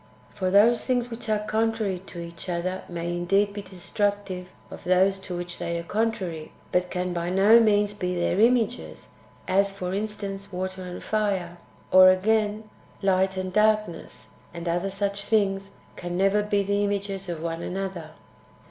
For 0.33 0.49
those 0.49 0.83
things 0.83 1.11
which 1.11 1.29
are 1.29 1.45
contrary 1.45 1.99
to 2.07 2.19
each 2.19 2.49
other 2.49 2.81
may 2.89 3.07
indeed 3.09 3.53
be 3.53 3.61
de 3.61 3.75
structive 3.75 4.47
of 4.71 4.83
those 4.83 5.19
to 5.19 5.37
which 5.37 5.59
they 5.59 5.77
are 5.77 5.83
contrary, 5.83 6.53
but 6.71 6.89
can 6.89 7.13
by 7.13 7.29
no 7.29 7.59
means 7.59 7.93
be 7.93 8.15
their 8.15 8.39
images— 8.39 9.09
as, 9.47 9.69
for 9.71 9.93
instance, 9.93 10.47
%vater 10.51 10.79
and 10.81 11.03
fire: 11.03 11.59
or, 11.91 12.09
again, 12.09 12.67
light 13.03 13.37
and 13.37 13.53
darkness, 13.53 14.29
and 14.55 14.67
other 14.67 14.89
such 14.89 15.25
things, 15.25 15.69
can 15.95 16.17
never 16.17 16.41
be 16.41 16.63
the 16.63 16.83
images 16.83 17.29
of 17.29 17.43
one 17.43 17.61
another. 17.61 18.09